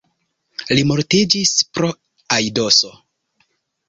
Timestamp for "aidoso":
2.39-2.91